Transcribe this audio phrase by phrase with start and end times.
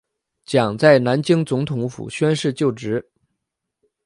[0.45, 3.07] 蒋在南京总统府宣誓就职。